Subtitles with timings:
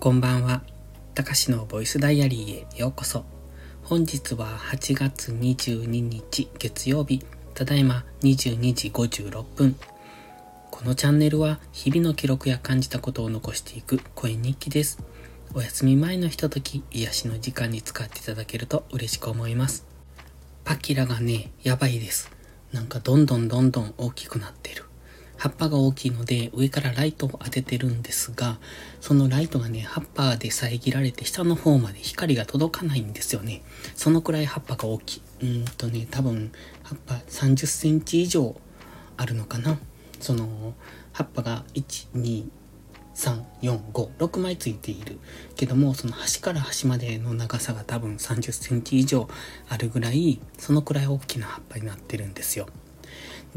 [0.00, 0.62] こんばんは。
[1.16, 3.24] たかしのボイスダイアリーへようこそ。
[3.82, 9.74] 本日は8月22日月曜日、ただいま22時56分。
[10.70, 15.02] このチャンネルは日々の記録や感じたことを残していく声日記です。
[15.52, 19.84] お休み前のひととき、癒しの時間に使っていただけると嬉しく思います。
[20.62, 22.30] パキラがね、やばいです。
[22.72, 24.87] なんかどんどんどんどん大きくなってる。
[25.38, 28.58] 葉っぱが大きいので上からライトを当ててるんですが、
[29.00, 33.62] そのライトがね、葉っぱで遮られて下の方まで光が届かないんですよね。
[33.94, 35.22] そのくらい葉っぱが大きい。
[35.42, 36.50] うんとね、多分
[36.82, 38.60] 葉っぱ30センチ以上
[39.16, 39.78] あるのかな。
[40.20, 40.74] その
[41.12, 42.48] 葉っぱが1、2、
[43.14, 45.20] 3、4、5、6枚ついている
[45.54, 49.28] けども、その端から端までの長さが多分30センチ以上
[49.68, 52.68] あるぐらい、そのくらい大きな葉っぱになってるんですよ。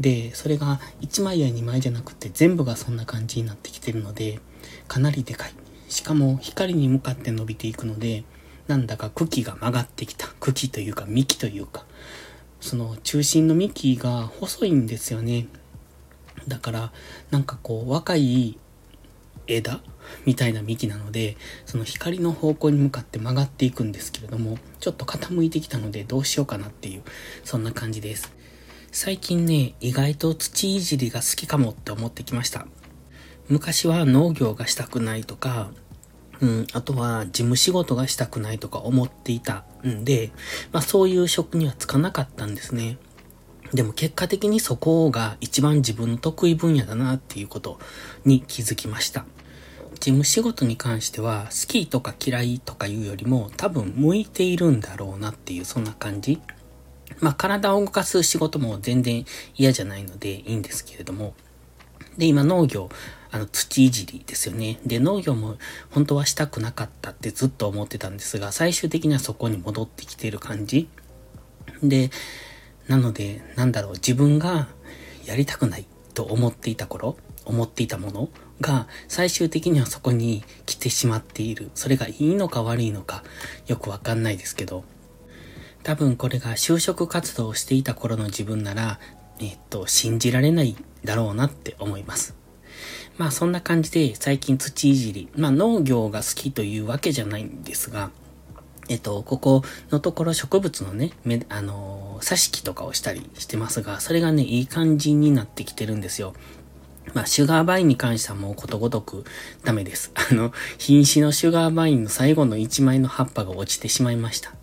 [0.00, 4.40] で、それが1枚や2枚じゃなくて全部がそんな感じになってきてるので、
[4.88, 5.54] かなりでかい。
[5.88, 8.24] しかも光に向かって伸びていくので、
[8.66, 10.28] なんだか茎が曲がってきた。
[10.40, 11.84] 茎というか幹というか、
[12.60, 15.48] その中心の幹が細いんですよね。
[16.48, 16.92] だから、
[17.30, 18.58] なんかこう、若い
[19.46, 19.80] 枝
[20.24, 27.02] みたいな幹なので、その光の方向に向かって曲がっていくんですけれども、ちょっと傾いてきたのでどうしようかなっていう、
[27.44, 28.32] そんな感じです。
[28.94, 32.66] 最近ね、意外と土いじりが好きかもって思ってきました。
[33.48, 35.70] 昔は農業がしたくないとか、
[36.42, 40.30] うん、あとは事務仕事がしたくないとか思っていたんで、
[40.72, 42.98] まあそういう職にはつかなかったんですね。
[43.72, 47.78] でも結果的にそこが一番自分の得意分野だなっていうこと
[48.26, 49.24] に気づきました。
[49.94, 56.42] 事務仕事に関しては好きとか嫌いとかいうよりも多分向いているんだろうなっていうそんな感じ。
[57.20, 59.24] まあ、体を動かす仕事も全然
[59.56, 61.34] 嫌じゃないのでいいんですけれども。
[62.18, 62.90] で、今農業、
[63.30, 64.78] あの、土いじりですよね。
[64.84, 65.56] で、農業も
[65.90, 70.88] 本当はしたくなかったってずっと思ってたんですが、最終的にはそこに戻ってきてる感じ。
[71.82, 72.10] で、
[72.88, 74.68] なので、なんだろう、自分が
[75.24, 78.28] やりたくないと思っていた頃、思っていたもの
[78.60, 81.70] が最終的にはそこに来てしまっている。
[81.74, 83.24] それがいいのか悪いのか
[83.66, 84.84] よくわかんないですけど、
[85.82, 89.00] 多分これが就職活動をしていた頃の自分なら、
[89.40, 92.36] えっと、信じられないだろうなって思います。
[93.18, 98.10] まあそんな感じで最近土いじり、まあ農業が好きというわけじゃないんですが、
[98.88, 106.34] えっと、ここのところ植物のね、め、あのー、挿し木とかをしたりしてますが、それがね、いい感じになってきてるんですよ。
[107.14, 109.24] まあ、シュガーバインに関してはもうことごとく
[109.64, 110.12] ダメです。
[110.14, 114.54] あの、瀕死のシュガーバインの最後の1枚の葉っぱが落ちてしまいました。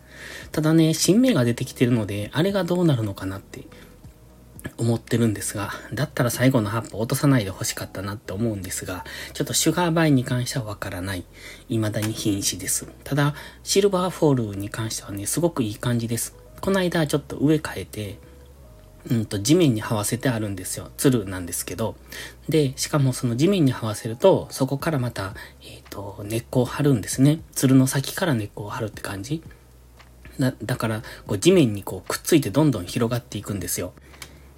[0.52, 3.66] ただね、新芽が出てきてるので、あれがどうなるのかなって
[4.78, 11.24] 思ってるんですが、だったら最後の葉っぱ落とさないで欲しかったなって思うんですが、ちょっとシュガーバインに関してはわからない。
[11.70, 12.88] 未だに瀕死です。
[13.04, 16.36] ただ、シルバーフォールに関してはね、すごくいい感じです。
[16.62, 18.18] この間ちょっと植え替えて、
[19.10, 20.90] うんと地面に這わせてあるんですよ。
[20.98, 21.96] つるなんですけど。
[22.50, 27.42] で、しかもその地面に這わせると、そこからまた、えっ、ー、と、根っこを張るんですね。
[27.54, 29.42] つるの先から根っこを張るって感じ。
[30.40, 33.94] だだから、こう地面にこうくっついてどんどん広がっていくんですよ。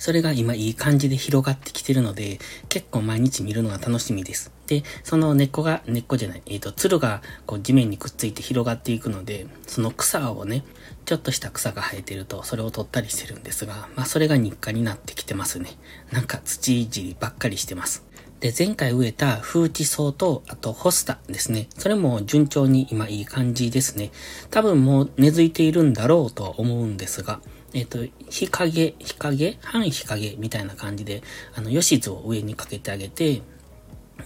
[0.02, 4.52] それが今いい感じで広がってきてるので、結構毎日見るのが楽しみです。
[4.66, 10.64] で、その根っこが、根っこじゃない、えっ、ー、と、つるがこう地面にくっついて広がっていくので、その草をね、
[11.06, 15.70] ちょっとした草が生えてると、それを取ったりしてるんですが、まあそれが日課になってきてますね。
[16.12, 18.04] なんか土いじりばっかりしてます。
[18.42, 21.68] で、前回植えた風地草と、あとホスタですね。
[21.78, 24.12] それも順調に今いい感じですね。
[24.50, 27.40] 多分もう根付いているんだろうとは思うんですが、
[27.74, 29.58] えっ、ー、と、日陰、日陰？
[29.62, 31.22] 半日陰みたいな感じで、
[31.54, 33.44] あの、吉図を上にかけてあげて、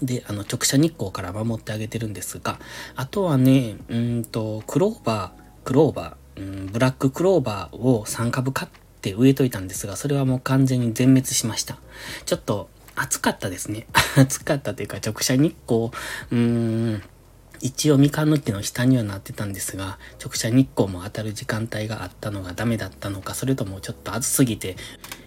[0.02, 2.58] で、あの、直射日光から守ってあげてるんですが、
[2.96, 8.72] あとはね、うんと、クローバー、クローバー、うん、ブラッククローバーを3株買っ
[9.02, 11.78] て植えといたんですが、それはもう完全に全滅しました。
[12.26, 13.88] ちょっと、暑かったですね。
[14.16, 17.04] 暑かったというか、直射日光、うーん、
[17.62, 24.76] 一応みかんの木の下にはなってたんですが、直射日光も当たる時間帯があったのがダメだったのか、それともちょっと暑すぎて、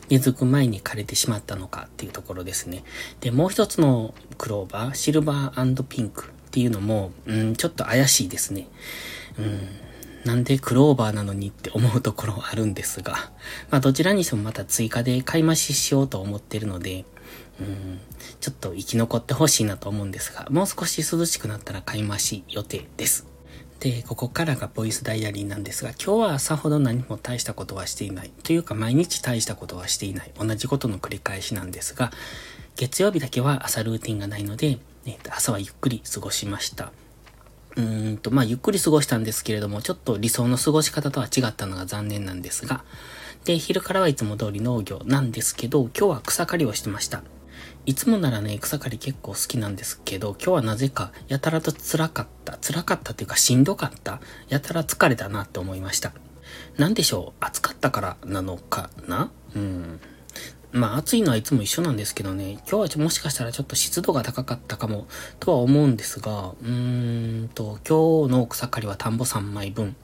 [0.08, 2.84] 根付く前に枯れてしまったのかっていうところですね。
[3.20, 8.68] で、もう一つのクローバー、シルバーピンクっていうのも、うん、ちょっと怪しいですね。
[9.38, 9.68] うん、
[10.24, 13.30] なんでクローバーなのにって思うところあるんですが、
[13.70, 17.04] まあどちらにしてもまた追加で買い増ししようと思ってるので、
[17.60, 18.00] うん、
[18.40, 23.26] ちょっと生き残ってほしいなと思うんですが、もう少し涼しくなったら買い増し予定です。
[23.80, 28.30] で、ここからがボイスダイアリーなんですが、今日はさほど何も大したことはしていない。
[28.42, 30.30] というか毎日大したことはしていない。
[30.38, 32.12] 同じことの繰り返しなんですが、
[32.76, 36.92] 月曜日だけは朝ルーティンがないので、えー、と朝はゆっくり過ごしました。
[37.76, 42.84] うーんと、まあ、ゆっくり過ごしたんですけれども、ちょっと理想の過ごし方とは違ったのが残念なんですが、
[43.48, 47.22] で、昼からはいつも通り農業なんですけど、今日は草刈りをしてました。
[47.86, 52.58] いつもならね、草刈り結構好きなんですけど、今日はなぜかやたらと辛かった。
[52.58, 54.20] 辛かったっていうかしんどかった。
[54.50, 56.12] やたら疲れたなって思いました。
[56.76, 57.42] なんでしょう？
[57.42, 59.30] 暑かったからなのかな？
[59.56, 59.98] うん。
[60.72, 65.06] まあ暑いのはいつも一緒なんですけどね、今日はもしかしたらちょっと湿度が高かったかも
[65.40, 69.96] とは思うんですが、うーんと、今日の草刈りは田んぼ3枚分。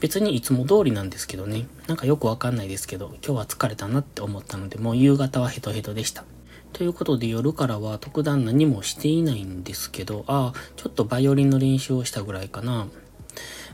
[0.00, 6.24] 別にいつも通りなんですけどね、なんかよくわかんないですけど、今日は疲れたなって思ったので、もう夕方はヘトヘトでした。
[6.72, 12.88] ということで夜からは特段何もしていないんですけど、ああ、ちょっとバイオリンの練習をしたぐらいかな。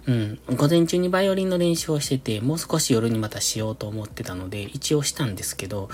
[0.06, 0.38] うん。
[0.56, 5.88] 午前中にバイオリンの練習をしてて、もう少し夜にまたしようと思ってたので、一応したんですけど、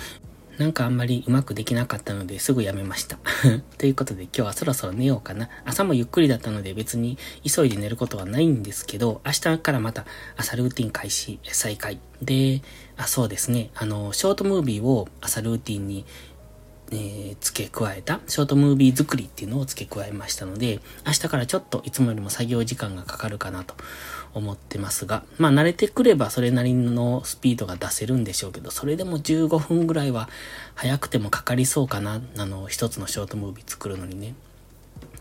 [0.60, 3.18] なんかあんまりうまくできなかったのですぐやめました。
[3.78, 5.48] ということで今日はそろそろ寝ようかな。
[5.64, 10.04] 朝もゆっくりだったので別に急いで寝ることはないんですけど、明日からまた
[10.36, 11.98] 朝ルーティン開始、再開。
[12.20, 12.60] で、
[12.98, 13.70] あ、そうですね。
[13.74, 16.04] あの、ショートムービーを朝ルーティンに
[16.92, 23.74] えー、付け加えたショートムービー作りっていうのを付け加えましたので、明日からちょっといつもよりも作業時間がかかるかなと
[24.34, 30.28] 思ってますが、まあ慣れてくればそれなりのスピードが出せるんでしょうけど、それでも15分ぐらいは
[30.74, 34.34] 早くてもかかりそうかな、あの、一つのショートムービー作るのにね、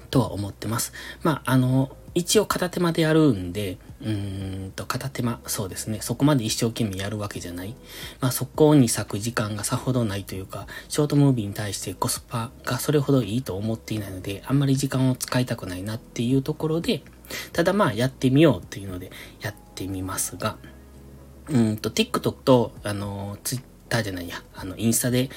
[0.09, 0.93] とは思ってます。
[1.21, 5.99] まあ、あの、一応片手間でやるんで、うんと、片手間、そうですね。
[6.01, 7.75] そこまで一生懸命やるわけじゃない。
[8.21, 17.01] まあ、そこに咲く時間がさほどないというか、ショートムービーに対してコスパがそれほどいいと思っていないので、あんまり時間を使いたくないなっていうところで、
[17.53, 19.11] ただまあ、やってみようっていうので、
[19.41, 20.57] やってみますが、
[21.49, 25.29] うんと、TikTok と、あの、Twitter じゃないや、あの、インスタで、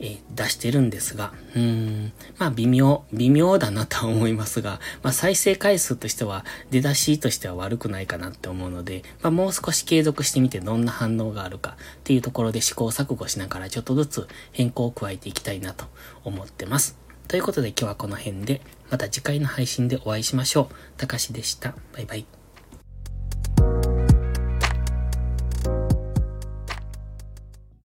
[0.00, 15.86] え出してるんですが、うーん、まあ微妙、微妙だなとは思いますが、まあ再生回数としては、出だしとしては悪くないかなって思うので、まあもう少し継続してみてどんな反応があるかっていうところで試行錯誤しながらちょっとずつ変更を加えていきたいなと
[16.24, 16.96] 思ってます。
[17.28, 18.60] ということで今日はこの辺で、
[18.90, 20.74] また次回の配信でお会いしましょう。
[20.96, 21.74] たかしでした。
[21.92, 22.45] バイバイ。